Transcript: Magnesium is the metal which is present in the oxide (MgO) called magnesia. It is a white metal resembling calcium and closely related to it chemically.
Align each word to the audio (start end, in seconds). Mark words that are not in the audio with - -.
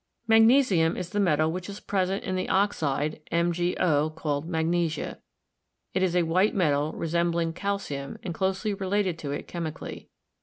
Magnesium 0.27 0.97
is 0.97 1.11
the 1.11 1.19
metal 1.19 1.51
which 1.51 1.69
is 1.69 1.79
present 1.79 2.23
in 2.23 2.35
the 2.35 2.49
oxide 2.49 3.19
(MgO) 3.31 4.15
called 4.15 4.49
magnesia. 4.49 5.19
It 5.93 6.01
is 6.01 6.15
a 6.15 6.23
white 6.23 6.55
metal 6.55 6.91
resembling 6.93 7.53
calcium 7.53 8.17
and 8.23 8.33
closely 8.33 8.73
related 8.73 9.19
to 9.19 9.31
it 9.31 9.47
chemically. 9.47 10.09